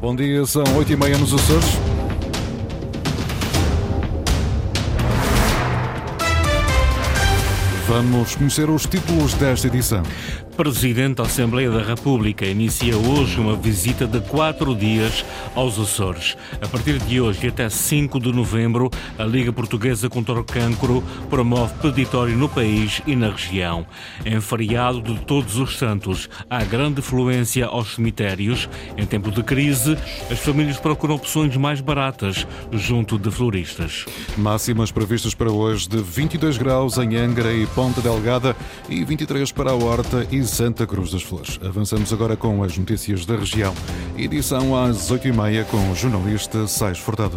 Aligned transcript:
Bom 0.00 0.14
dia, 0.14 0.46
são 0.46 0.62
8h30 0.62 1.18
nos 1.18 1.34
Açores. 1.34 1.66
Vamos 7.88 8.36
conhecer 8.36 8.70
os 8.70 8.86
títulos 8.86 9.34
desta 9.34 9.66
edição. 9.66 10.04
Presidente 10.58 11.18
da 11.18 11.22
Assembleia 11.22 11.70
da 11.70 11.80
República 11.80 12.44
inicia 12.44 12.96
hoje 12.96 13.38
uma 13.38 13.54
visita 13.54 14.08
de 14.08 14.20
quatro 14.22 14.74
dias 14.74 15.24
aos 15.54 15.78
Açores. 15.78 16.36
A 16.60 16.66
partir 16.66 16.98
de 16.98 17.20
hoje 17.20 17.46
e 17.46 17.48
até 17.48 17.68
5 17.68 18.18
de 18.18 18.32
novembro, 18.32 18.90
a 19.16 19.22
Liga 19.22 19.52
Portuguesa 19.52 20.08
contra 20.08 20.34
o 20.34 20.42
Cancro 20.42 21.00
promove 21.30 21.74
peditório 21.74 22.36
no 22.36 22.48
país 22.48 23.00
e 23.06 23.14
na 23.14 23.30
região. 23.30 23.86
Em 24.26 24.40
feriado 24.40 25.00
de 25.00 25.20
Todos 25.20 25.58
os 25.58 25.78
Santos, 25.78 26.28
há 26.50 26.64
grande 26.64 27.00
fluência 27.02 27.66
aos 27.66 27.94
cemitérios. 27.94 28.68
Em 28.96 29.06
tempo 29.06 29.30
de 29.30 29.44
crise, 29.44 29.96
as 30.28 30.40
famílias 30.40 30.76
procuram 30.78 31.14
opções 31.14 31.56
mais 31.56 31.80
baratas 31.80 32.44
junto 32.72 33.16
de 33.16 33.30
floristas. 33.30 34.06
Máximas 34.36 34.90
previstas 34.90 35.36
para 35.36 35.52
hoje 35.52 35.88
de 35.88 35.98
22 35.98 36.58
graus 36.58 36.98
em 36.98 37.14
Angra 37.14 37.52
e 37.52 37.64
Ponta 37.68 38.00
Delgada 38.00 38.56
e 38.88 39.04
23 39.04 39.52
para 39.52 39.70
a 39.70 39.74
Horta 39.76 40.26
e 40.32 40.47
Santa 40.48 40.86
Cruz 40.86 41.12
das 41.12 41.22
Flores. 41.22 41.60
Avançamos 41.62 42.12
agora 42.12 42.36
com 42.36 42.62
as 42.64 42.76
notícias 42.76 43.24
da 43.24 43.36
região. 43.36 43.74
Edição 44.16 44.76
às 44.76 45.12
8h30 45.12 45.64
com 45.66 45.90
o 45.90 45.94
jornalista 45.94 46.66
Sais 46.66 46.98
Furtado. 46.98 47.36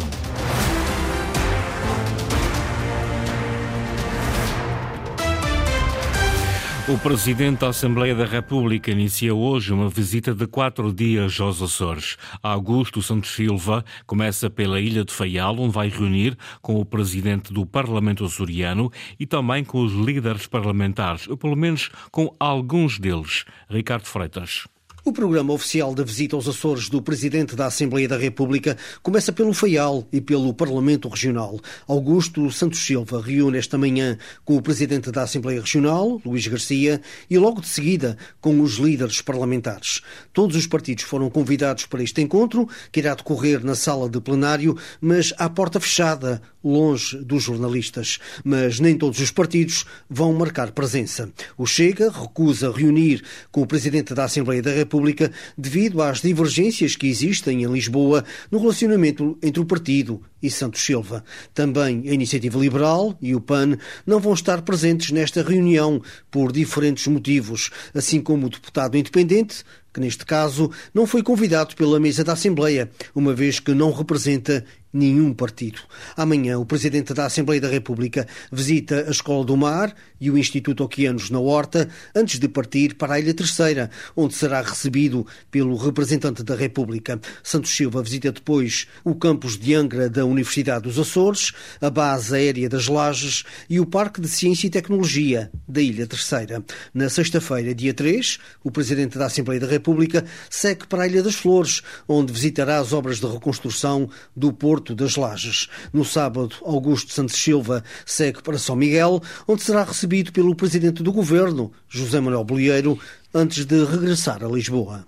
O 6.88 6.98
Presidente 6.98 7.60
da 7.60 7.68
Assembleia 7.68 8.12
da 8.12 8.24
República 8.24 8.90
inicia 8.90 9.32
hoje 9.32 9.72
uma 9.72 9.88
visita 9.88 10.34
de 10.34 10.48
quatro 10.48 10.92
dias 10.92 11.40
aos 11.40 11.62
Açores. 11.62 12.16
Augusto 12.42 13.00
Santos 13.00 13.30
Silva 13.30 13.84
começa 14.04 14.50
pela 14.50 14.80
Ilha 14.80 15.04
de 15.04 15.12
Faial, 15.12 15.56
onde 15.60 15.72
vai 15.72 15.88
reunir 15.88 16.36
com 16.60 16.80
o 16.80 16.84
Presidente 16.84 17.52
do 17.52 17.64
Parlamento 17.64 18.24
açoriano 18.24 18.90
e 19.18 19.24
também 19.24 19.62
com 19.62 19.80
os 19.80 19.92
líderes 19.92 20.48
parlamentares, 20.48 21.28
ou 21.28 21.36
pelo 21.36 21.54
menos 21.54 21.88
com 22.10 22.34
alguns 22.40 22.98
deles. 22.98 23.44
Ricardo 23.70 24.06
Freitas. 24.06 24.66
O 25.04 25.12
programa 25.12 25.52
oficial 25.52 25.96
da 25.96 26.04
visita 26.04 26.36
aos 26.36 26.46
Açores 26.46 26.88
do 26.88 27.02
Presidente 27.02 27.56
da 27.56 27.66
Assembleia 27.66 28.06
da 28.06 28.16
República 28.16 28.76
começa 29.02 29.32
pelo 29.32 29.52
FAIAL 29.52 30.06
e 30.12 30.20
pelo 30.20 30.54
Parlamento 30.54 31.08
Regional. 31.08 31.58
Augusto 31.88 32.48
Santos 32.52 32.78
Silva 32.78 33.20
reúne 33.20 33.58
esta 33.58 33.76
manhã 33.76 34.16
com 34.44 34.56
o 34.56 34.62
Presidente 34.62 35.10
da 35.10 35.24
Assembleia 35.24 35.60
Regional, 35.60 36.22
Luís 36.24 36.46
Garcia, 36.46 37.00
e 37.28 37.36
logo 37.36 37.60
de 37.60 37.66
seguida 37.66 38.16
com 38.40 38.60
os 38.60 38.74
líderes 38.74 39.20
parlamentares. 39.20 40.02
Todos 40.32 40.54
os 40.54 40.68
partidos 40.68 41.02
foram 41.02 41.28
convidados 41.28 41.84
para 41.84 42.04
este 42.04 42.22
encontro, 42.22 42.68
que 42.92 43.00
irá 43.00 43.16
decorrer 43.16 43.64
na 43.64 43.74
sala 43.74 44.08
de 44.08 44.20
plenário, 44.20 44.78
mas 45.00 45.34
à 45.36 45.50
porta 45.50 45.80
fechada, 45.80 46.40
longe 46.62 47.16
dos 47.18 47.42
jornalistas. 47.42 48.18
Mas 48.44 48.80
nem 48.80 48.96
todos 48.96 49.20
os 49.20 49.30
partidos 49.30 49.84
vão 50.08 50.32
marcar 50.32 50.72
presença. 50.72 51.30
O 51.56 51.66
Chega 51.66 52.10
recusa 52.10 52.72
reunir 52.72 53.22
com 53.50 53.62
o 53.62 53.66
Presidente 53.66 54.14
da 54.14 54.24
Assembleia 54.24 54.62
da 54.62 54.72
República 54.72 55.30
devido 55.56 56.02
às 56.02 56.20
divergências 56.20 56.96
que 56.96 57.06
existem 57.06 57.62
em 57.62 57.72
Lisboa 57.72 58.24
no 58.50 58.58
relacionamento 58.58 59.38
entre 59.42 59.60
o 59.60 59.64
partido 59.64 60.20
e 60.42 60.50
Santos 60.50 60.82
Silva. 60.82 61.24
Também 61.54 62.08
a 62.08 62.12
Iniciativa 62.12 62.58
Liberal 62.58 63.16
e 63.20 63.34
o 63.34 63.40
PAN 63.40 63.78
não 64.04 64.18
vão 64.18 64.34
estar 64.34 64.62
presentes 64.62 65.10
nesta 65.12 65.42
reunião 65.42 66.02
por 66.30 66.52
diferentes 66.52 67.06
motivos, 67.06 67.70
assim 67.94 68.20
como 68.20 68.46
o 68.46 68.50
deputado 68.50 68.96
independente, 68.96 69.64
que 69.92 70.00
neste 70.00 70.24
caso 70.24 70.70
não 70.92 71.06
foi 71.06 71.22
convidado 71.22 71.76
pela 71.76 72.00
mesa 72.00 72.24
da 72.24 72.32
Assembleia, 72.32 72.90
uma 73.14 73.34
vez 73.34 73.60
que 73.60 73.74
não 73.74 73.92
representa 73.92 74.64
nenhum 74.92 75.32
partido. 75.32 75.80
Amanhã, 76.16 76.58
o 76.58 76.66
Presidente 76.66 77.14
da 77.14 77.26
Assembleia 77.26 77.60
da 77.60 77.68
República 77.68 78.26
visita 78.50 79.06
a 79.06 79.10
Escola 79.10 79.44
do 79.44 79.56
Mar 79.56 79.94
e 80.22 80.30
o 80.30 80.38
Instituto 80.38 80.84
Oquianos 80.84 81.30
na 81.30 81.40
Horta, 81.40 81.88
antes 82.14 82.38
de 82.38 82.46
partir 82.46 82.94
para 82.94 83.14
a 83.14 83.18
Ilha 83.18 83.34
Terceira, 83.34 83.90
onde 84.14 84.34
será 84.34 84.62
recebido 84.62 85.26
pelo 85.50 85.74
representante 85.74 86.44
da 86.44 86.54
República. 86.54 87.20
Santos 87.42 87.74
Silva 87.74 88.00
visita 88.04 88.30
depois 88.30 88.86
o 89.02 89.16
campus 89.16 89.58
de 89.58 89.74
Angra 89.74 90.08
da 90.08 90.24
Universidade 90.24 90.84
dos 90.84 90.96
Açores, 90.96 91.50
a 91.80 91.90
base 91.90 92.36
aérea 92.36 92.68
das 92.68 92.86
Lajes 92.86 93.42
e 93.68 93.80
o 93.80 93.86
Parque 93.86 94.20
de 94.20 94.28
Ciência 94.28 94.68
e 94.68 94.70
Tecnologia 94.70 95.50
da 95.66 95.82
Ilha 95.82 96.06
Terceira. 96.06 96.64
Na 96.94 97.08
sexta-feira, 97.08 97.74
dia 97.74 97.92
3, 97.92 98.38
o 98.62 98.70
Presidente 98.70 99.18
da 99.18 99.26
Assembleia 99.26 99.58
da 99.58 99.66
República 99.66 100.24
segue 100.48 100.86
para 100.86 101.02
a 101.02 101.08
Ilha 101.08 101.24
das 101.24 101.34
Flores, 101.34 101.82
onde 102.06 102.32
visitará 102.32 102.78
as 102.78 102.92
obras 102.92 103.18
de 103.18 103.26
reconstrução 103.26 104.08
do 104.36 104.52
Porto 104.52 104.94
das 104.94 105.16
Lajes. 105.16 105.68
No 105.92 106.04
sábado, 106.04 106.54
Augusto 106.62 107.12
Santos 107.12 107.34
Silva 107.34 107.82
segue 108.06 108.40
para 108.40 108.56
São 108.56 108.76
Miguel, 108.76 109.20
onde 109.48 109.62
será 109.62 109.82
recebido 109.82 110.11
pelo 110.30 110.54
presidente 110.54 111.02
do 111.02 111.10
governo, 111.10 111.72
José 111.88 112.20
Manuel 112.20 112.44
Bolieiro, 112.44 112.98
antes 113.32 113.64
de 113.64 113.82
regressar 113.84 114.44
a 114.44 114.48
Lisboa. 114.48 115.06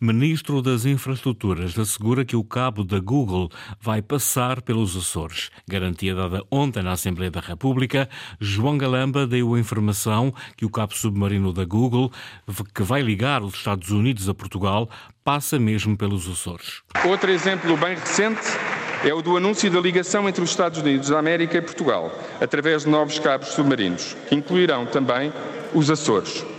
Ministro 0.00 0.60
das 0.60 0.84
Infraestruturas 0.84 1.78
assegura 1.78 2.24
que 2.24 2.36
o 2.36 2.44
cabo 2.44 2.82
da 2.84 2.98
Google 2.98 3.48
vai 3.80 4.02
passar 4.02 4.60
pelos 4.60 4.96
Açores. 4.96 5.50
Garantia 5.68 6.14
dada 6.14 6.42
ontem 6.50 6.82
na 6.82 6.92
Assembleia 6.92 7.30
da 7.30 7.40
República, 7.40 8.08
João 8.40 8.76
Galamba 8.76 9.26
deu 9.26 9.54
a 9.54 9.60
informação 9.60 10.34
que 10.56 10.66
o 10.66 10.70
cabo 10.70 10.94
submarino 10.94 11.52
da 11.52 11.64
Google, 11.64 12.12
que 12.74 12.82
vai 12.82 13.02
ligar 13.02 13.42
os 13.42 13.54
Estados 13.54 13.90
Unidos 13.90 14.28
a 14.28 14.34
Portugal, 14.34 14.90
passa 15.22 15.58
mesmo 15.58 15.96
pelos 15.96 16.28
Açores. 16.28 16.82
Outro 17.06 17.30
exemplo 17.30 17.76
bem 17.76 17.94
recente 17.94 18.42
é 19.04 19.12
o 19.12 19.20
do 19.20 19.36
anúncio 19.36 19.70
da 19.70 19.80
ligação 19.80 20.28
entre 20.28 20.42
os 20.42 20.50
Estados 20.50 20.80
Unidos 20.80 21.10
da 21.10 21.18
América 21.18 21.58
e 21.58 21.60
Portugal, 21.60 22.10
através 22.40 22.84
de 22.84 22.88
novos 22.88 23.18
cabos 23.18 23.48
submarinos, 23.48 24.16
que 24.28 24.34
incluirão 24.34 24.86
também 24.86 25.32
os 25.74 25.90
Açores. 25.90 26.53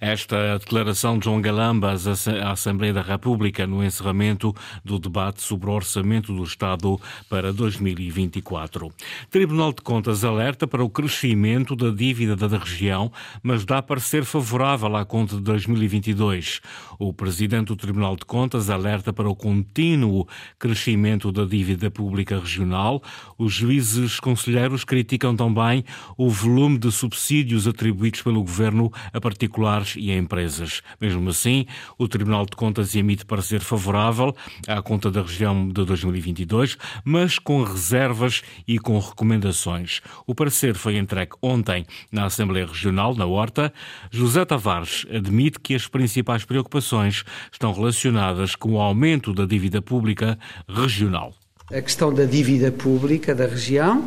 Esta 0.00 0.58
declaração 0.58 1.18
de 1.18 1.24
João 1.24 1.40
Galamba 1.40 1.92
à 1.92 2.52
Assembleia 2.52 2.92
da 2.92 3.02
República 3.02 3.66
no 3.66 3.82
encerramento 3.82 4.54
do 4.84 4.96
debate 4.96 5.42
sobre 5.42 5.68
o 5.68 5.72
orçamento 5.72 6.32
do 6.32 6.44
Estado 6.44 7.00
para 7.28 7.52
2024. 7.52 8.92
Tribunal 9.28 9.72
de 9.72 9.82
Contas 9.82 10.22
alerta 10.22 10.68
para 10.68 10.84
o 10.84 10.88
crescimento 10.88 11.74
da 11.74 11.90
dívida 11.90 12.36
da 12.36 12.58
região, 12.58 13.10
mas 13.42 13.64
dá 13.64 13.82
parecer 13.82 14.24
favorável 14.24 14.94
à 14.94 15.04
conta 15.04 15.34
de 15.34 15.42
2022. 15.42 16.60
O 16.96 17.12
presidente 17.12 17.68
do 17.68 17.76
Tribunal 17.76 18.14
de 18.14 18.24
Contas 18.24 18.70
alerta 18.70 19.12
para 19.12 19.28
o 19.28 19.34
contínuo 19.34 20.28
crescimento 20.60 21.32
da 21.32 21.44
dívida 21.44 21.90
pública 21.90 22.38
regional. 22.38 23.02
Os 23.36 23.52
juízes 23.52 24.20
conselheiros 24.20 24.84
criticam 24.84 25.34
também 25.34 25.84
o 26.16 26.30
volume 26.30 26.78
de 26.78 26.92
subsídios 26.92 27.66
atribuídos 27.66 28.22
pelo 28.22 28.42
governo 28.42 28.92
a 29.12 29.20
particulares 29.20 29.87
e 29.96 30.10
a 30.10 30.16
empresas. 30.16 30.82
Mesmo 31.00 31.28
assim, 31.30 31.66
o 31.96 32.08
Tribunal 32.08 32.44
de 32.46 32.56
Contas 32.56 32.94
emite 32.94 33.24
parecer 33.24 33.60
favorável 33.60 34.34
à 34.66 34.82
conta 34.82 35.10
da 35.10 35.22
região 35.22 35.68
de 35.68 35.84
2022, 35.84 36.76
mas 37.04 37.38
com 37.38 37.62
reservas 37.62 38.42
e 38.66 38.78
com 38.78 38.98
recomendações. 38.98 40.00
O 40.26 40.34
parecer 40.34 40.74
foi 40.74 40.96
entregue 40.96 41.32
ontem 41.42 41.86
na 42.10 42.26
Assembleia 42.26 42.66
Regional, 42.66 43.14
na 43.14 43.26
Horta. 43.26 43.72
José 44.10 44.44
Tavares 44.44 45.06
admite 45.10 45.60
que 45.60 45.74
as 45.74 45.86
principais 45.86 46.44
preocupações 46.44 47.24
estão 47.52 47.72
relacionadas 47.72 48.54
com 48.54 48.72
o 48.72 48.80
aumento 48.80 49.32
da 49.32 49.44
dívida 49.44 49.80
pública 49.80 50.38
regional. 50.68 51.34
A 51.70 51.82
questão 51.82 52.12
da 52.14 52.24
dívida 52.24 52.72
pública 52.72 53.34
da 53.34 53.46
região, 53.46 54.02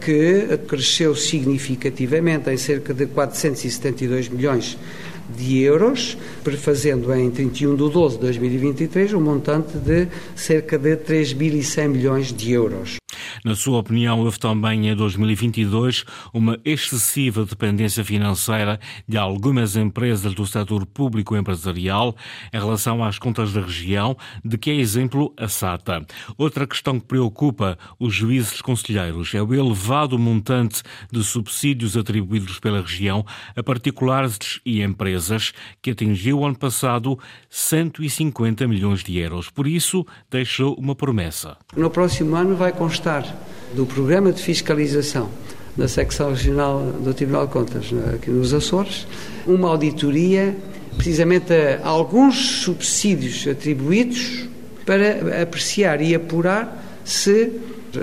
que 0.00 0.58
cresceu 0.66 1.14
significativamente 1.14 2.50
em 2.50 2.56
cerca 2.56 2.92
de 2.92 3.06
472 3.06 4.28
milhões 4.28 4.76
de 5.34 5.62
euros, 5.62 6.16
prefazendo 6.44 7.12
em 7.14 7.30
31 7.30 7.76
de 7.76 7.90
12 7.90 8.16
de 8.16 8.20
2023 8.22 9.14
um 9.14 9.20
montante 9.20 9.76
de 9.78 10.08
cerca 10.34 10.78
de 10.78 10.96
3.100 10.96 11.88
milhões 11.88 12.32
de 12.32 12.52
euros. 12.52 12.96
Na 13.46 13.54
sua 13.54 13.78
opinião, 13.78 14.18
houve 14.18 14.40
também 14.40 14.88
em 14.88 14.96
2022 14.96 16.04
uma 16.34 16.58
excessiva 16.64 17.44
dependência 17.44 18.04
financeira 18.04 18.80
de 19.06 19.16
algumas 19.16 19.76
empresas 19.76 20.34
do 20.34 20.44
setor 20.44 20.84
público 20.84 21.36
empresarial 21.36 22.16
em 22.52 22.58
relação 22.58 23.04
às 23.04 23.20
contas 23.20 23.52
da 23.52 23.60
região, 23.60 24.16
de 24.44 24.58
que 24.58 24.72
é 24.72 24.74
exemplo 24.74 25.32
a 25.36 25.46
SATA. 25.46 26.04
Outra 26.36 26.66
questão 26.66 26.98
que 26.98 27.06
preocupa 27.06 27.78
os 28.00 28.12
juízes 28.12 28.60
conselheiros 28.60 29.32
é 29.32 29.40
o 29.40 29.54
elevado 29.54 30.18
montante 30.18 30.82
de 31.12 31.22
subsídios 31.22 31.96
atribuídos 31.96 32.58
pela 32.58 32.80
região 32.80 33.24
a 33.54 33.62
particulares 33.62 34.60
e 34.66 34.82
empresas, 34.82 35.52
que 35.80 35.92
atingiu 35.92 36.44
ano 36.44 36.58
passado 36.58 37.16
150 37.48 38.66
milhões 38.66 39.04
de 39.04 39.16
euros. 39.18 39.48
Por 39.50 39.68
isso, 39.68 40.04
deixou 40.28 40.74
uma 40.74 40.96
promessa. 40.96 41.56
No 41.76 41.88
próximo 41.88 42.34
ano 42.34 42.56
vai 42.56 42.72
constar 42.72 43.35
do 43.74 43.86
programa 43.86 44.32
de 44.32 44.42
fiscalização 44.42 45.28
da 45.76 45.86
secção 45.86 46.30
regional 46.30 46.80
do 47.00 47.12
Tribunal 47.12 47.46
de 47.46 47.52
Contas 47.52 47.86
aqui 48.14 48.30
nos 48.30 48.54
Açores, 48.54 49.06
uma 49.46 49.68
auditoria 49.68 50.56
precisamente 50.96 51.52
a 51.52 51.88
alguns 51.88 52.62
subsídios 52.62 53.46
atribuídos 53.46 54.48
para 54.86 55.42
apreciar 55.42 56.00
e 56.00 56.14
apurar 56.14 56.82
se 57.04 57.52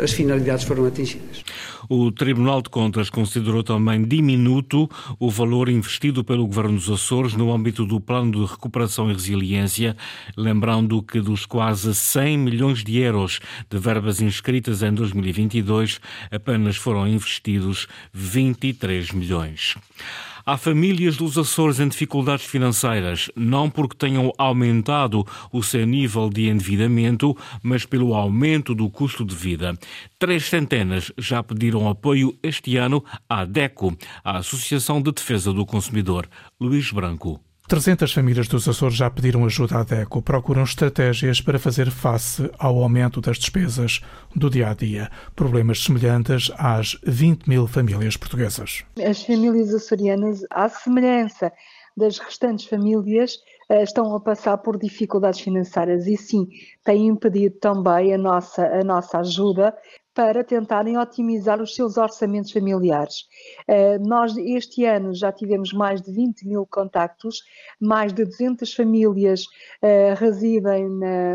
as 0.04 0.12
finalidades 0.12 0.66
foram 0.66 0.86
atingidas. 0.86 1.43
O 1.90 2.12
Tribunal 2.12 2.62
de 2.62 2.70
Contas 2.70 3.10
considerou 3.10 3.64
também 3.64 4.04
diminuto 4.04 4.90
o 5.20 5.30
valor 5.30 5.70
investido 5.70 6.24
pelo 6.24 6.48
Governo 6.48 6.76
dos 6.76 6.90
Açores 6.90 7.34
no 7.34 7.54
âmbito 7.54 7.86
do 7.86 8.00
Plano 8.00 8.32
de 8.32 8.52
Recuperação 8.52 9.10
e 9.10 9.14
Resiliência, 9.14 9.96
lembrando 10.38 11.02
que 11.04 11.20
dos 11.20 11.46
quase 11.46 11.94
100 11.94 12.38
milhões 12.38 12.84
de 12.84 12.98
euros 13.00 13.40
de 13.70 13.78
verbas 13.78 14.22
inscritas 14.22 14.82
em 14.82 14.94
2022, 14.94 16.00
apenas 16.32 16.76
foram 16.78 17.08
investidos 17.08 17.88
23 18.14 19.12
milhões. 19.12 19.76
Há 20.46 20.58
famílias 20.58 21.16
dos 21.16 21.38
Açores 21.38 21.80
em 21.80 21.88
dificuldades 21.88 22.46
financeiras, 22.46 23.32
não 23.34 23.70
porque 23.70 23.96
tenham 23.96 24.30
aumentado 24.38 25.26
o 25.54 25.64
seu 25.64 25.86
nível 25.86 26.30
de 26.30 26.50
endividamento, 26.50 27.34
mas 27.62 27.86
pelo 27.86 28.14
aumento 28.14 28.76
do 28.76 28.90
custo 28.90 29.24
de 29.24 29.34
vida. 29.34 29.74
Três 30.20 30.44
centenas 30.44 31.14
já 31.18 31.42
pediram 31.42 31.88
apoio 31.88 32.38
este 32.44 32.76
ano 32.76 33.02
à 33.30 33.46
DECO, 33.46 33.96
a 34.22 34.40
Associação 34.40 35.02
de 35.02 35.14
Defesa 35.14 35.54
do 35.54 35.66
Consumidor. 35.66 36.28
Luís 36.60 36.92
Branco. 36.92 37.40
300 37.68 38.12
famílias 38.12 38.48
dos 38.50 38.68
Açores 38.68 38.96
já 38.96 39.10
pediram 39.10 39.46
ajuda 39.46 39.80
à 39.80 39.84
DECO, 39.84 40.22
procuram 40.22 40.64
estratégias 40.64 41.40
para 41.40 41.58
fazer 41.58 41.90
face 41.90 42.52
ao 42.60 42.78
aumento 42.84 43.22
das 43.22 43.38
despesas 43.38 44.02
do 44.36 44.50
dia 44.50 44.70
a 44.70 44.74
dia. 44.74 45.10
Problemas 45.34 45.82
semelhantes 45.82 46.52
às 46.58 47.00
20 47.04 47.48
mil 47.48 47.66
famílias 47.66 48.18
portuguesas. 48.18 48.84
As 49.02 49.24
famílias 49.24 49.74
açorianas, 49.74 50.42
à 50.50 50.68
semelhança 50.68 51.54
das 51.96 52.18
restantes 52.18 52.66
famílias, 52.66 53.38
eh, 53.70 53.84
estão 53.84 54.14
a 54.14 54.20
passar 54.20 54.58
por 54.58 54.78
dificuldades 54.78 55.40
financeiras 55.40 56.06
e 56.06 56.18
sim, 56.18 56.50
têm 56.84 57.08
impedido 57.08 57.56
também 57.60 58.14
a 58.14 58.18
nossa, 58.18 58.66
a 58.66 58.84
nossa 58.84 59.20
ajuda 59.20 59.74
para 60.14 60.44
tentarem 60.44 60.98
otimizar 60.98 61.62
os 61.62 61.74
seus 61.74 61.98
orçamentos 61.98 62.52
familiares. 62.52 63.28
Eh, 63.68 63.98
nós, 64.00 64.38
este 64.38 64.86
ano, 64.86 65.14
já 65.14 65.32
tivemos 65.32 65.74
mais 65.74 66.02
de 66.02 66.12
20 66.12 66.48
mil 66.48 66.66
contactos, 66.66 67.42
mais 67.80 68.14
de 68.14 68.24
200 68.24 68.74
famílias 68.74 69.44
uh, 69.44 70.16
residem 70.18 70.90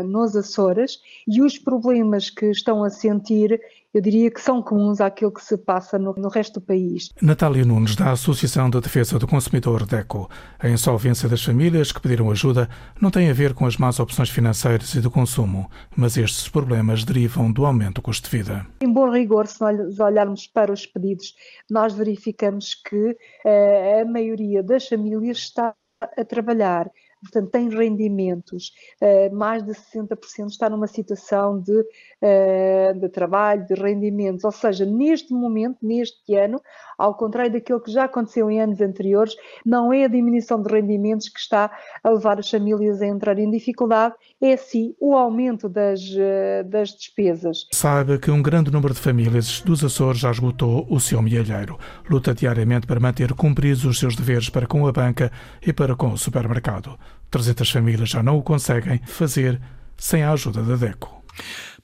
nos 0.05 0.35
Açores 0.35 0.99
e 1.27 1.41
os 1.41 1.57
problemas 1.57 2.29
que 2.29 2.47
estão 2.47 2.83
a 2.83 2.89
sentir 2.89 3.59
eu 3.93 4.01
diria 4.01 4.29
que 4.29 4.41
são 4.41 4.61
comuns 4.61 5.01
àquilo 5.01 5.31
que 5.31 5.43
se 5.43 5.57
passa 5.57 5.97
no, 5.97 6.13
no, 6.15 6.29
resto 6.29 6.59
do 6.59 6.65
país. 6.65 7.09
Natália 7.21 7.65
Nunes, 7.65 7.95
da 7.95 8.11
Associação 8.11 8.69
de 8.69 8.79
Defesa 8.79 9.17
do 9.17 9.27
Consumidor 9.27 9.85
DECO. 9.85 10.29
A 10.59 10.69
insolvência 10.69 11.27
das 11.27 11.43
famílias 11.43 11.91
que 11.91 11.99
pediram 11.99 12.29
ajuda 12.29 12.69
não 13.01 13.09
tem 13.09 13.29
a 13.29 13.33
ver 13.33 13.53
com 13.53 13.65
as 13.65 13.77
más 13.77 13.99
opções 13.99 14.29
financeiras 14.29 14.93
e 14.93 15.01
do 15.01 15.09
consumo, 15.09 15.69
mas 15.95 16.17
estes 16.17 16.47
problemas 16.47 17.03
derivam 17.03 17.51
do 17.51 17.65
aumento 17.65 17.95
do 17.95 18.01
custo 18.01 18.29
de 18.29 18.37
vida. 18.37 18.65
Em 18.81 18.91
bom 18.91 19.11
rigor, 19.11 19.47
se 19.47 19.59
nós 19.59 19.99
olharmos 19.99 20.45
para 20.45 20.71
os 20.71 20.85
pedidos, 20.85 21.33
nós 21.69 21.93
verificamos 21.93 22.75
que 22.75 23.11
uh, 23.45 24.01
a 24.01 24.05
maioria 24.05 24.61
das 24.61 24.87
famílias 24.87 25.37
está 25.37 25.73
a 26.01 26.23
trabalhar 26.23 26.89
portanto, 27.21 27.49
tem 27.51 27.69
rendimentos, 27.69 28.73
uh, 29.01 29.35
mais 29.35 29.63
de 29.63 29.71
60% 29.71 30.47
está 30.47 30.69
numa 30.69 30.87
situação 30.87 31.59
de, 31.59 31.79
uh, 31.79 32.99
de 32.99 33.09
trabalho, 33.09 33.65
de 33.65 33.73
rendimentos, 33.73 34.43
ou 34.43 34.51
seja, 34.51 34.85
neste 34.85 35.33
momento, 35.33 35.77
neste 35.81 36.35
ano, 36.35 36.61
ao 36.99 37.15
contrário 37.15 37.53
daquilo 37.53 37.79
que 37.79 37.91
já 37.91 38.03
aconteceu 38.03 38.51
em 38.51 38.61
anos 38.61 38.81
anteriores, 38.81 39.33
não 39.65 39.93
é 39.93 40.03
a 40.03 40.07
diminuição 40.09 40.61
de 40.61 40.71
rendimentos 40.71 41.29
que 41.29 41.39
está 41.39 41.71
a 42.03 42.09
levar 42.09 42.37
as 42.37 42.49
famílias 42.49 43.01
a 43.01 43.07
entrar 43.07 43.39
em 43.39 43.49
dificuldade, 43.49 44.13
é 44.41 44.57
sim 44.57 44.93
o 44.99 45.15
aumento 45.15 45.69
das, 45.69 46.01
uh, 46.01 46.67
das 46.69 46.89
despesas. 46.89 47.67
Sabe 47.71 48.19
que 48.19 48.29
um 48.29 48.41
grande 48.41 48.69
número 48.69 48.93
de 48.93 48.99
famílias 48.99 49.61
dos 49.61 49.83
Açores 49.83 50.19
já 50.19 50.29
esgotou 50.29 50.85
o 50.89 50.99
seu 50.99 51.21
milheiro. 51.21 51.79
Luta 52.09 52.35
diariamente 52.35 52.85
para 52.85 52.99
manter 52.99 53.33
cumpridos 53.33 53.85
os 53.85 53.97
seus 53.97 54.15
deveres 54.15 54.49
para 54.49 54.67
com 54.67 54.85
a 54.85 54.91
banca 54.91 55.31
e 55.65 55.71
para 55.71 55.95
com 55.95 56.11
o 56.11 56.17
supermercado. 56.17 56.99
300 57.31 57.71
famílias 57.71 58.09
já 58.09 58.21
não 58.21 58.37
o 58.37 58.43
conseguem 58.43 58.99
fazer 59.05 59.61
sem 59.97 60.23
a 60.23 60.31
ajuda 60.31 60.61
da 60.63 60.75
DECO. 60.75 61.23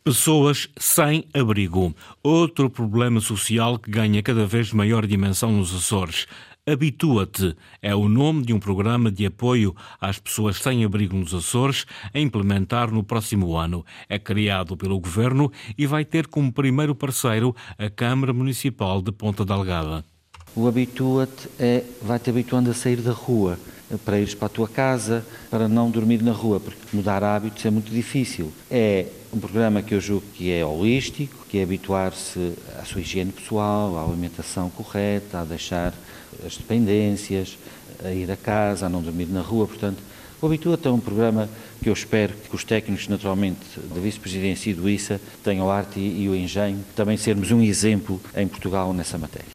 Pessoas 0.07 0.69
sem 0.77 1.25
abrigo. 1.33 1.91
Outro 2.21 2.69
problema 2.69 3.19
social 3.19 3.79
que 3.79 3.89
ganha 3.89 4.21
cada 4.21 4.45
vez 4.45 4.71
maior 4.71 5.07
dimensão 5.07 5.51
nos 5.51 5.73
Açores. 5.73 6.27
Habitua-te 6.63 7.55
é 7.81 7.95
o 7.95 8.07
nome 8.07 8.45
de 8.45 8.53
um 8.53 8.59
programa 8.59 9.11
de 9.11 9.25
apoio 9.25 9.75
às 9.99 10.19
pessoas 10.19 10.57
sem 10.57 10.85
abrigo 10.85 11.17
nos 11.17 11.33
Açores 11.33 11.87
a 12.13 12.19
implementar 12.19 12.91
no 12.91 13.03
próximo 13.03 13.57
ano. 13.57 13.83
É 14.07 14.19
criado 14.19 14.77
pelo 14.77 14.99
Governo 14.99 15.51
e 15.75 15.87
vai 15.87 16.05
ter 16.05 16.27
como 16.27 16.53
primeiro 16.53 16.93
parceiro 16.93 17.55
a 17.75 17.89
Câmara 17.89 18.31
Municipal 18.31 19.01
de 19.01 19.11
Ponta 19.11 19.43
Delgada. 19.43 20.05
O 20.55 20.67
Habitua-te 20.69 21.49
é, 21.59 21.83
vai-te 22.01 22.29
habituando 22.29 22.71
a 22.71 22.73
sair 22.73 22.97
da 22.97 23.11
rua 23.11 23.59
para 24.05 24.17
ires 24.17 24.33
para 24.33 24.45
a 24.45 24.49
tua 24.49 24.69
casa, 24.69 25.23
para 25.51 25.67
não 25.67 25.91
dormir 25.91 26.23
na 26.23 26.31
rua, 26.31 26.61
porque 26.61 26.79
mudar 26.93 27.23
hábitos 27.23 27.65
é 27.65 27.69
muito 27.69 27.91
difícil. 27.91 28.51
É 28.71 29.05
um 29.33 29.39
programa 29.39 29.81
que 29.81 29.93
eu 29.93 29.99
julgo 29.99 30.23
que 30.33 30.51
é 30.51 30.65
holístico, 30.65 31.45
que 31.49 31.59
é 31.59 31.63
habituar-se 31.63 32.53
à 32.79 32.85
sua 32.85 33.01
higiene 33.01 33.33
pessoal, 33.33 33.97
à 33.97 34.03
alimentação 34.03 34.69
correta, 34.69 35.41
a 35.41 35.43
deixar 35.43 35.93
as 36.45 36.55
dependências, 36.55 37.57
a 38.03 38.11
ir 38.11 38.31
a 38.31 38.37
casa, 38.37 38.85
a 38.85 38.89
não 38.89 39.01
dormir 39.01 39.27
na 39.27 39.41
rua, 39.41 39.67
portanto, 39.67 39.97
o 40.41 40.45
Habitua 40.45 40.79
é 40.83 40.89
um 40.89 40.99
programa 40.99 41.49
que 41.81 41.89
eu 41.89 41.93
espero 41.93 42.33
que 42.33 42.55
os 42.55 42.63
técnicos, 42.63 43.07
naturalmente, 43.07 43.59
da 43.93 43.99
Vice-Presidência 43.99 44.71
e 44.71 44.73
do 44.73 44.89
ISA 44.89 45.19
tenham 45.43 45.69
a 45.69 45.77
arte 45.77 45.99
e 45.99 46.27
o 46.27 46.35
engenho, 46.35 46.83
também 46.95 47.17
sermos 47.17 47.51
um 47.51 47.61
exemplo 47.61 48.19
em 48.35 48.47
Portugal 48.47 48.93
nessa 48.93 49.17
matéria. 49.17 49.47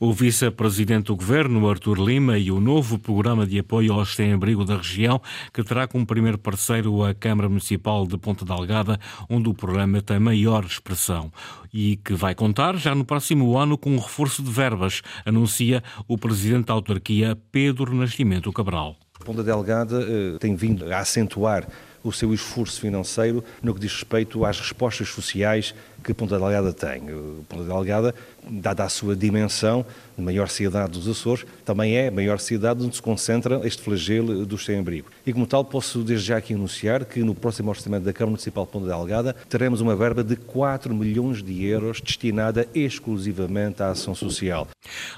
O 0.00 0.12
Vice-Presidente 0.12 1.06
do 1.06 1.16
Governo, 1.16 1.68
Artur 1.68 1.98
Lima, 1.98 2.38
e 2.38 2.50
o 2.50 2.60
novo 2.60 2.98
programa 2.98 3.46
de 3.46 3.58
apoio 3.58 3.92
aos 3.92 4.14
sem-abrigo 4.14 4.64
da 4.64 4.76
região, 4.76 5.20
que 5.52 5.62
terá 5.62 5.86
como 5.86 6.06
primeiro 6.06 6.38
parceiro 6.38 7.04
a 7.04 7.14
Câmara 7.14 7.48
Municipal 7.48 8.06
de 8.06 8.18
Ponta 8.18 8.44
Delgada, 8.44 8.98
onde 9.28 9.48
o 9.48 9.54
programa 9.54 10.02
tem 10.02 10.18
maior 10.18 10.64
expressão 10.64 11.30
e 11.72 11.96
que 11.96 12.14
vai 12.14 12.34
contar 12.34 12.76
já 12.76 12.94
no 12.94 13.04
próximo 13.04 13.58
ano 13.58 13.76
com 13.76 13.90
um 13.90 13.98
reforço 13.98 14.42
de 14.42 14.50
verbas, 14.50 15.02
anuncia 15.24 15.82
o 16.08 16.16
Presidente 16.16 16.66
da 16.66 16.72
Autarquia, 16.72 17.36
Pedro 17.52 17.94
Nascimento 17.94 18.52
Cabral. 18.52 18.96
Ponta 19.26 19.42
Delgada 19.42 19.98
uh, 19.98 20.38
tem 20.38 20.54
vindo 20.54 20.90
a 20.92 21.00
acentuar 21.00 21.66
o 22.04 22.12
seu 22.12 22.32
esforço 22.32 22.80
financeiro 22.80 23.42
no 23.60 23.74
que 23.74 23.80
diz 23.80 23.92
respeito 23.92 24.44
às 24.44 24.60
respostas 24.60 25.08
sociais 25.08 25.74
que 26.06 26.14
Ponta 26.14 26.38
Delgada 26.38 26.72
tem. 26.72 27.02
Ponta 27.48 27.64
Delgada, 27.64 28.14
dada 28.48 28.84
a 28.84 28.88
sua 28.88 29.16
dimensão, 29.16 29.84
maior 30.16 30.48
cidade 30.48 30.92
dos 30.92 31.08
Açores, 31.08 31.44
também 31.64 31.96
é 31.96 32.06
a 32.06 32.10
maior 32.12 32.38
cidade 32.38 32.84
onde 32.84 32.94
se 32.94 33.02
concentra 33.02 33.60
este 33.66 33.82
flagelo 33.82 34.46
dos 34.46 34.64
sem-abrigo. 34.64 35.08
E 35.26 35.32
como 35.32 35.46
tal, 35.46 35.64
posso 35.64 36.04
desde 36.04 36.28
já 36.28 36.36
aqui 36.36 36.54
anunciar 36.54 37.04
que 37.04 37.24
no 37.24 37.34
próximo 37.34 37.70
orçamento 37.70 38.04
da 38.04 38.12
Câmara 38.12 38.30
Municipal 38.30 38.64
de 38.64 38.70
Ponta 38.70 38.86
Delgada 38.86 39.34
teremos 39.48 39.80
uma 39.80 39.96
verba 39.96 40.22
de 40.22 40.36
4 40.36 40.94
milhões 40.94 41.42
de 41.42 41.64
euros 41.64 42.00
destinada 42.00 42.68
exclusivamente 42.72 43.82
à 43.82 43.90
ação 43.90 44.14
social. 44.14 44.68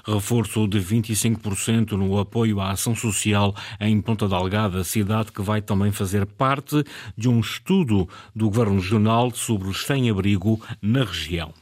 Reforço 0.03 0.67
de 0.67 0.79
25% 0.79 1.91
no 1.91 2.17
apoio 2.17 2.59
à 2.59 2.71
ação 2.71 2.95
social 2.95 3.55
em 3.79 4.01
Ponta 4.01 4.27
Delgada, 4.27 4.83
cidade 4.83 5.31
que 5.31 5.41
vai 5.41 5.61
também 5.61 5.91
fazer 5.91 6.25
parte 6.25 6.83
de 7.15 7.29
um 7.29 7.39
estudo 7.39 8.09
do 8.35 8.49
Governo 8.49 8.75
Regional 8.75 9.31
sobre 9.31 9.67
os 9.67 9.85
sem-abrigo 9.85 10.59
na 10.81 11.03
região. 11.03 11.53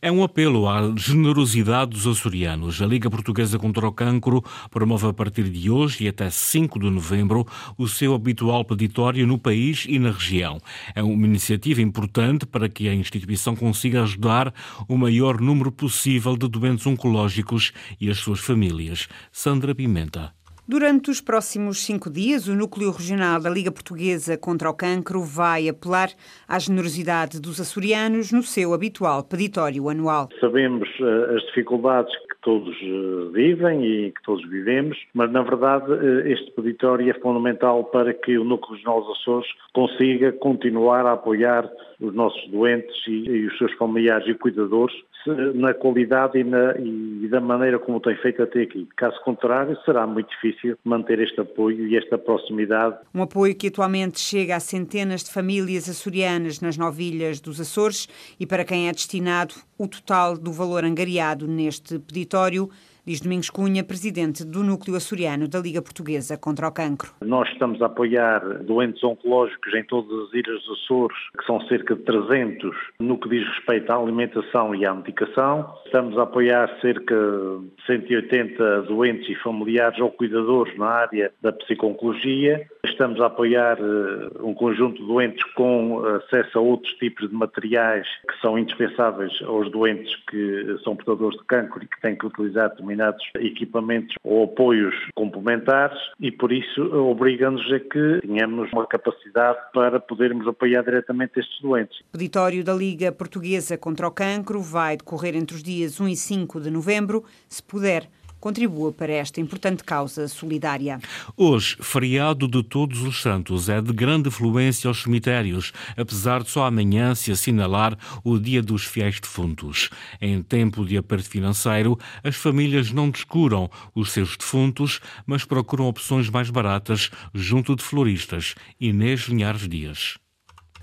É 0.00 0.10
um 0.12 0.22
apelo 0.22 0.68
à 0.68 0.92
generosidade 0.96 1.92
dos 1.92 2.06
açorianos. 2.06 2.82
A 2.82 2.86
Liga 2.86 3.08
Portuguesa 3.08 3.58
contra 3.58 3.86
o 3.86 3.92
Cancro 3.92 4.44
promove 4.70 5.06
a 5.06 5.12
partir 5.12 5.48
de 5.48 5.70
hoje 5.70 6.04
e 6.04 6.08
até 6.08 6.28
5 6.28 6.78
de 6.78 6.90
novembro 6.90 7.46
o 7.78 7.88
seu 7.88 8.14
habitual 8.14 8.64
peditório 8.64 9.26
no 9.26 9.38
país 9.38 9.86
e 9.88 9.98
na 9.98 10.10
região. 10.10 10.60
É 10.94 11.02
uma 11.02 11.26
iniciativa 11.26 11.80
importante 11.80 12.46
para 12.46 12.68
que 12.68 12.88
a 12.88 12.94
instituição 12.94 13.56
consiga 13.56 14.02
ajudar 14.02 14.52
o 14.88 14.96
maior 14.96 15.40
número 15.40 15.72
possível 15.72 16.36
de 16.36 16.48
doentes 16.48 16.86
oncológicos 16.86 17.72
e 18.00 18.10
as 18.10 18.18
suas 18.18 18.40
famílias. 18.40 19.08
Sandra 19.32 19.74
Pimenta. 19.74 20.32
Durante 20.66 21.10
os 21.10 21.20
próximos 21.20 21.84
cinco 21.84 22.08
dias, 22.08 22.48
o 22.48 22.54
Núcleo 22.54 22.90
Regional 22.90 23.38
da 23.38 23.50
Liga 23.50 23.70
Portuguesa 23.70 24.38
contra 24.38 24.70
o 24.70 24.72
Cancro 24.72 25.20
vai 25.20 25.68
apelar 25.68 26.08
à 26.48 26.58
generosidade 26.58 27.38
dos 27.38 27.60
açorianos 27.60 28.32
no 28.32 28.42
seu 28.42 28.72
habitual 28.72 29.22
peditório 29.24 29.90
anual. 29.90 30.30
Sabemos 30.40 30.88
uh, 31.00 31.36
as 31.36 31.42
dificuldades 31.48 32.16
que 32.16 32.36
todos 32.40 32.74
uh, 32.80 33.30
vivem 33.32 33.84
e 33.84 34.12
que 34.12 34.22
todos 34.22 34.42
vivemos, 34.48 34.96
mas 35.12 35.30
na 35.30 35.42
verdade 35.42 35.92
uh, 35.92 36.26
este 36.26 36.50
peditório 36.52 37.10
é 37.10 37.20
fundamental 37.20 37.84
para 37.84 38.14
que 38.14 38.38
o 38.38 38.44
Núcleo 38.44 38.72
Regional 38.72 39.02
dos 39.02 39.18
Açores 39.18 39.48
consiga 39.74 40.32
continuar 40.32 41.04
a 41.04 41.12
apoiar 41.12 41.70
os 42.00 42.14
nossos 42.14 42.50
doentes 42.50 42.96
e, 43.06 43.28
e 43.28 43.46
os 43.48 43.58
seus 43.58 43.72
familiares 43.74 44.26
e 44.26 44.32
cuidadores 44.32 44.96
na 45.26 45.74
qualidade 45.74 46.38
e, 46.38 46.44
na, 46.44 46.74
e, 46.78 47.28
da 47.28 47.40
maneira 47.40 47.78
como 47.78 48.00
tem 48.00 48.16
feito 48.16 48.42
até 48.42 48.62
aqui. 48.62 48.88
Caso 48.96 49.20
contrário, 49.22 49.76
será 49.84 50.06
muito 50.06 50.28
difícil 50.30 50.76
manter 50.84 51.18
este 51.20 51.40
apoio 51.40 51.86
e 51.86 51.96
esta 51.96 52.18
proximidade. 52.18 52.96
Um 53.14 53.22
apoio 53.22 53.54
que 53.54 53.68
atualmente 53.68 54.20
chega 54.20 54.56
a 54.56 54.60
centenas 54.60 55.24
de 55.24 55.30
famílias 55.30 55.88
açorianas 55.88 56.60
nas 56.60 56.76
nove 56.76 57.04
ilhas 57.04 57.40
dos 57.40 57.60
Açores 57.60 58.08
e 58.38 58.46
para 58.46 58.64
quem 58.64 58.88
é 58.88 58.92
destinado 58.92 59.54
o 59.78 59.88
total 59.88 60.36
do 60.36 60.52
valor 60.52 60.84
angariado 60.84 61.46
neste 61.46 61.98
peditório 61.98 62.68
diz 63.06 63.20
Domingos 63.20 63.50
Cunha, 63.50 63.84
presidente 63.84 64.44
do 64.44 64.62
Núcleo 64.62 64.96
Açoriano 64.96 65.46
da 65.46 65.58
Liga 65.58 65.82
Portuguesa 65.82 66.38
contra 66.38 66.68
o 66.68 66.72
Cancro. 66.72 67.10
Nós 67.20 67.48
estamos 67.50 67.82
a 67.82 67.86
apoiar 67.86 68.40
doentes 68.62 69.04
oncológicos 69.04 69.74
em 69.74 69.84
todas 69.84 70.28
as 70.28 70.32
ilhas 70.32 70.62
dos 70.62 70.84
Açores, 70.84 71.16
que 71.38 71.44
são 71.44 71.60
cerca 71.66 71.94
de 71.94 72.02
300 72.02 72.74
no 72.98 73.18
que 73.18 73.28
diz 73.28 73.46
respeito 73.46 73.90
à 73.90 73.96
alimentação 73.96 74.74
e 74.74 74.86
à 74.86 74.94
medicação. 74.94 75.74
Estamos 75.84 76.16
a 76.18 76.22
apoiar 76.22 76.68
cerca 76.80 77.14
de 77.14 77.86
180 77.86 78.82
doentes 78.82 79.28
e 79.28 79.34
familiares 79.36 79.98
ou 80.00 80.10
cuidadores 80.10 80.76
na 80.78 80.86
área 80.86 81.32
da 81.42 81.52
psiconcologia. 81.52 82.66
Estamos 82.84 83.20
a 83.20 83.26
apoiar 83.26 83.78
eh, 83.78 84.42
um 84.42 84.54
conjunto 84.54 85.00
de 85.00 85.06
doentes 85.06 85.44
com 85.54 86.02
acesso 86.06 86.58
a 86.58 86.62
outros 86.62 86.92
tipos 86.94 87.28
de 87.28 87.34
materiais 87.34 88.06
que 88.28 88.40
são 88.40 88.58
indispensáveis 88.58 89.32
aos 89.42 89.70
doentes 89.70 90.14
que 90.30 90.78
são 90.82 90.96
portadores 90.96 91.38
de 91.38 91.44
cancro 91.44 91.82
e 91.82 91.86
que 91.86 92.00
têm 92.00 92.16
que 92.16 92.26
utilizar 92.26 92.70
determinados 92.94 93.22
equipamentos 93.36 94.14
ou 94.22 94.44
apoios 94.44 94.94
complementares 95.14 95.98
e 96.20 96.30
por 96.30 96.52
isso 96.52 96.82
obriga-nos 96.94 97.70
a 97.72 97.80
que 97.80 98.20
tenhamos 98.22 98.72
uma 98.72 98.86
capacidade 98.86 99.58
para 99.72 100.00
podermos 100.00 100.46
apoiar 100.46 100.82
diretamente 100.82 101.40
estes 101.40 101.60
doentes. 101.60 101.98
O 102.00 102.12
peditório 102.12 102.64
da 102.64 102.72
Liga 102.72 103.12
Portuguesa 103.12 103.76
contra 103.76 104.06
o 104.06 104.10
Cancro 104.10 104.60
vai 104.60 104.96
decorrer 104.96 105.34
entre 105.34 105.56
os 105.56 105.62
dias 105.62 106.00
1 106.00 106.08
e 106.08 106.16
5 106.16 106.60
de 106.60 106.70
novembro, 106.70 107.24
se 107.48 107.62
puder 107.62 108.08
contribua 108.44 108.92
para 108.92 109.10
esta 109.10 109.40
importante 109.40 109.82
causa 109.82 110.28
solidária. 110.28 111.00
Hoje, 111.34 111.78
feriado 111.80 112.46
de 112.46 112.62
Todos 112.62 113.00
os 113.00 113.22
Santos, 113.22 113.70
é 113.70 113.80
de 113.80 113.90
grande 113.90 114.30
fluência 114.30 114.86
aos 114.86 115.00
cemitérios, 115.00 115.72
apesar 115.96 116.42
de 116.42 116.50
só 116.50 116.66
amanhã 116.66 117.14
se 117.14 117.32
assinalar 117.32 117.96
o 118.22 118.38
Dia 118.38 118.60
dos 118.60 118.84
Fiéis 118.84 119.18
Defuntos. 119.18 119.88
Em 120.20 120.42
tempo 120.42 120.84
de 120.84 120.98
aperto 120.98 121.30
financeiro, 121.30 121.98
as 122.22 122.36
famílias 122.36 122.92
não 122.92 123.08
descuram 123.08 123.70
os 123.94 124.12
seus 124.12 124.36
defuntos, 124.36 125.00
mas 125.24 125.46
procuram 125.46 125.86
opções 125.86 126.28
mais 126.28 126.50
baratas 126.50 127.10
junto 127.32 127.74
de 127.74 127.82
floristas. 127.82 128.54
Inês 128.78 129.22
Linhares 129.22 129.66
Dias. 129.66 130.18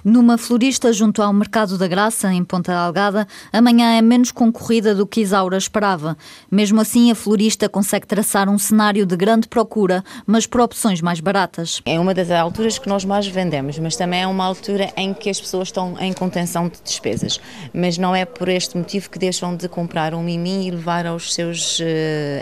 Numa 0.04 0.36
florista 0.36 0.92
junto 0.92 1.22
ao 1.22 1.32
Mercado 1.32 1.78
da 1.78 1.88
Graça, 1.88 2.34
em 2.34 2.44
Ponta 2.44 2.74
Delgada, 2.74 3.28
amanhã 3.54 3.96
é 3.96 4.02
menos 4.02 4.32
concorrida 4.32 4.96
do 4.96 5.06
que 5.06 5.22
Isaura 5.22 5.58
esperava. 5.58 6.18
Mesmo 6.50 6.82
assim, 6.82 7.12
a 7.12 7.16
florista 7.16 7.70
consegue 7.70 8.08
traçar 8.08 8.50
um 8.50 8.58
cenário 8.58 9.06
de 9.06 9.16
grande 9.16 9.48
procura, 9.48 10.04
mas 10.26 10.48
por 10.48 10.60
opções 10.60 11.02
mais 11.02 11.20
baratas. 11.20 11.82
É 11.86 12.00
uma 12.00 12.16
das 12.16 12.32
alturas 12.32 12.80
que 12.80 12.90
nós 12.90 13.06
mais 13.06 13.28
vendemos, 13.28 13.78
mas 13.78 13.96
também 13.96 14.24
é 14.24 14.28
uma 14.28 14.44
altura 14.44 14.92
em 14.98 15.14
que 15.14 15.30
as 15.30 15.40
pessoas 15.40 15.68
estão 15.68 15.96
em 16.00 16.12
contenção 16.14 16.68
de 16.68 16.82
despesas. 16.84 17.40
Mas 17.72 17.98
não 17.98 18.16
é 18.16 18.26
por 18.26 18.50
este 18.50 18.76
motivo 18.76 19.08
que 19.10 19.20
deixam 19.20 19.56
de 19.56 19.70
comprar 19.70 20.16
um 20.16 20.24
mimim 20.24 20.66
e 20.66 20.72
levar 20.72 21.06
aos 21.06 21.34
seus 21.34 21.80
uh, 21.80 21.84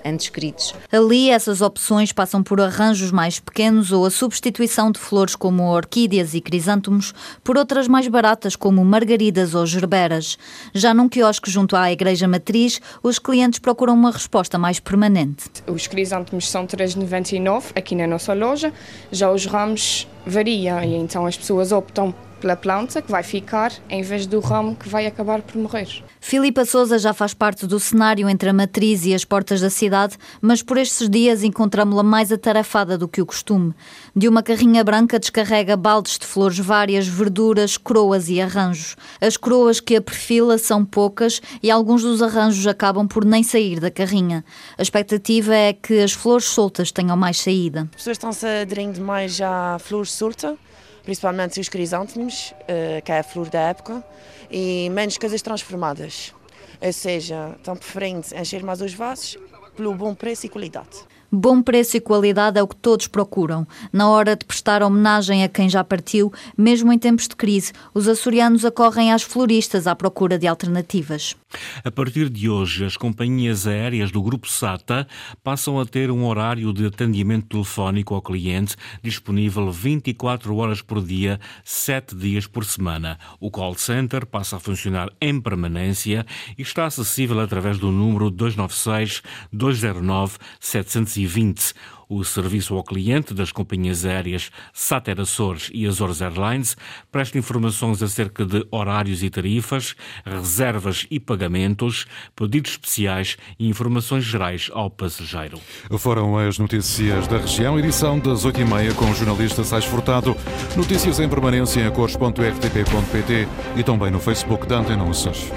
entes 0.06 0.30
queridos. 0.30 0.74
Ali, 0.90 1.30
essas 1.30 1.60
opções 1.60 2.14
passam 2.14 2.42
por 2.42 2.62
arranjos 2.62 3.12
mais 3.12 3.38
pequenos 3.38 3.92
ou 3.92 4.06
a 4.06 4.12
substituição 4.12 4.92
de 4.92 5.00
flores 5.00 5.36
como 5.36 5.64
orquídeas 5.64 6.34
e 6.34 6.40
crisântemos 6.40 7.14
por 7.50 7.58
outras 7.58 7.88
mais 7.88 8.08
baratas, 8.08 8.56
como 8.56 8.86
margaridas 8.86 9.56
ou 9.56 9.66
gerberas. 9.66 10.38
Já 10.72 10.94
num 10.94 11.10
quiosque 11.10 11.50
junto 11.50 11.76
à 11.76 11.92
Igreja 11.92 12.28
Matriz, 12.28 12.80
os 13.02 13.18
clientes 13.18 13.58
procuram 13.58 13.96
uma 13.96 14.12
resposta 14.12 14.60
mais 14.60 14.80
permanente. 14.80 15.50
Os 15.66 15.88
crisântemos 15.88 16.48
são 16.48 16.68
3,99 16.68 17.72
aqui 17.76 17.96
na 17.96 18.06
nossa 18.06 18.36
loja, 18.36 18.72
já 19.12 19.32
os 19.32 19.48
ramos 19.48 20.08
variam 20.28 20.84
e 20.84 20.94
então 20.94 21.26
as 21.26 21.36
pessoas 21.36 21.72
optam 21.72 22.14
pela 22.40 22.56
planta 22.56 23.02
que 23.02 23.12
vai 23.12 23.24
ficar 23.24 23.72
em 23.90 24.02
vez 24.02 24.26
do 24.26 24.40
ramo 24.40 24.76
que 24.76 24.90
vai 24.90 25.06
acabar 25.06 25.42
por 25.42 25.60
morrer. 25.60 26.04
Filipa 26.20 26.66
Souza 26.66 26.98
já 26.98 27.14
faz 27.14 27.34
parte 27.34 27.66
do 27.66 27.80
cenário 27.80 28.30
entre 28.30 28.50
a 28.50 28.54
matriz 28.54 29.06
e 29.06 29.14
as 29.14 29.26
portas 29.26 29.62
da 29.62 29.70
cidade, 29.70 30.18
mas 30.42 30.62
por 30.62 30.78
estes 30.78 31.10
dias 31.10 31.44
encontramos-la 31.44 32.04
mais 32.04 32.32
atarefada 32.32 32.98
do 32.98 33.08
que 33.08 33.22
o 33.22 33.26
costume. 33.26 33.74
De 34.16 34.28
uma 34.28 34.44
carrinha 34.44 34.84
branca 34.84 35.20
descarrega 35.20 35.76
baldes 35.76 36.18
de 36.18 36.26
flores 36.26 36.60
várias, 36.60 37.08
verduras, 37.08 37.78
croas 37.78 38.30
e 38.30 38.42
arranjos. 38.42 38.96
As 39.20 39.38
croas 39.38 39.80
que 39.80 39.96
a 39.96 40.02
perfila 40.02 40.58
são 40.58 40.86
poucas 40.86 41.42
e 41.62 41.72
alguns 41.72 42.02
dos 42.04 42.22
arranjos 42.22 42.66
acabam 42.68 43.08
por 43.08 43.26
nem 43.26 43.44
sair 43.44 43.80
da 43.80 43.92
carrinha. 43.92 44.44
A 44.78 44.82
expectativa 44.82 45.56
é 45.56 45.74
que 45.74 46.00
as 46.00 46.12
flores 46.12 46.46
soltas 46.46 46.92
tenham 46.92 47.18
mais 47.18 47.40
saída. 47.40 47.88
As 47.92 47.98
pessoas 47.98 48.16
estão-se 48.16 48.46
aderindo 48.46 49.02
mais 49.02 49.40
à 49.42 49.78
flor 49.80 50.06
solta 50.06 50.58
principalmente 51.04 51.60
os 51.60 51.70
crisântemos, 51.70 52.54
eh, 52.68 53.02
que 53.04 53.12
é 53.12 53.20
a 53.20 53.24
flor 53.24 53.50
da 53.50 53.60
época, 53.60 54.04
e 54.52 54.90
menos 54.92 55.18
coisas 55.18 55.42
transformadas. 55.42 56.34
Ou 56.82 56.94
seja, 56.94 57.56
estão 57.58 57.76
preferindo 57.76 58.26
encher 58.36 58.64
mais 58.64 58.82
os 58.82 58.94
vasos 58.94 59.38
pelo 59.76 59.94
bom 59.94 60.14
preço 60.14 60.46
e 60.46 60.50
qualidade. 60.50 61.06
Bom 61.32 61.62
preço 61.62 61.96
e 61.96 62.00
qualidade 62.00 62.58
é 62.58 62.64
o 62.64 62.68
que 62.68 62.76
todos 62.76 63.06
procuram. 63.06 63.68
Na 63.94 64.10
hora 64.10 64.36
de 64.36 64.44
prestar 64.44 64.82
homenagem 64.82 65.44
a 65.44 65.48
quem 65.48 65.70
já 65.70 65.84
partiu, 65.84 66.34
mesmo 66.58 66.92
em 66.92 66.98
tempos 66.98 67.28
de 67.28 67.36
crise, 67.36 67.72
os 67.94 68.08
açorianos 68.08 68.66
acorrem 68.66 69.14
às 69.14 69.22
floristas 69.22 69.86
à 69.86 69.96
procura 69.96 70.40
de 70.40 70.48
alternativas. 70.48 71.36
A 71.84 71.92
partir 71.92 72.30
de 72.30 72.50
hoje, 72.50 72.86
as 72.86 72.96
companhias 72.96 73.66
aéreas 73.68 74.12
do 74.12 74.22
Grupo 74.22 74.48
SATA 74.48 75.08
passam 75.44 75.80
a 75.80 75.86
ter 75.86 76.12
um 76.12 76.26
horário 76.26 76.72
de 76.72 76.86
atendimento 76.86 77.48
telefónico 77.48 78.14
ao 78.14 78.22
cliente 78.22 78.76
disponível 79.02 79.72
24 79.72 80.56
horas 80.56 80.82
por 80.82 81.04
dia, 81.04 81.40
7 81.64 82.16
dias 82.16 82.46
por 82.48 82.66
semana. 82.66 83.18
O 83.40 83.50
call 83.50 83.76
center 83.76 84.26
passa 84.26 84.58
a 84.58 84.60
funcionar 84.60 85.10
em 85.20 85.40
permanência 85.42 86.26
e 86.58 86.62
está 86.62 86.86
acessível 86.86 87.40
através 87.40 87.78
do 87.78 87.92
número 87.92 88.30
296 88.30 89.22
209 89.52 90.38
700 90.60 91.10
2020. 91.10 91.74
O 92.12 92.24
serviço 92.24 92.74
ao 92.74 92.84
cliente 92.84 93.36
das 93.36 93.52
companhias 93.52 94.04
aéreas 94.04 94.50
Sater 94.74 95.22
Açores 95.22 95.70
e 95.72 95.86
Azores 95.86 96.24
Airlines 96.24 96.76
presta 97.12 97.38
informações 97.38 98.02
acerca 98.02 98.44
de 98.44 98.66
horários 98.72 99.22
e 99.22 99.30
tarifas, 99.30 99.96
reservas 100.26 101.06
e 101.12 101.20
pagamentos, 101.20 102.08
pedidos 102.36 102.72
especiais 102.72 103.38
e 103.60 103.70
informações 103.70 104.24
gerais 104.24 104.72
ao 104.74 104.90
passageiro. 104.90 105.62
Foram 106.00 106.36
as 106.36 106.58
notícias 106.58 107.28
da 107.28 107.38
região, 107.38 107.78
edição 107.78 108.18
das 108.18 108.44
8h30 108.44 108.96
com 108.96 109.06
o 109.06 109.14
jornalista 109.14 109.64
Sais 109.64 109.86
Furtado. 109.86 110.36
Notícias 110.76 111.20
em 111.20 111.30
permanência 111.30 111.82
em 111.82 111.92
cores.rtp.pt 111.92 113.48
e 113.78 113.84
também 113.84 114.10
no 114.10 114.20
Facebook 114.20 114.66
da 114.66 114.80
Antena 114.80 115.08
Açores. 115.08 115.52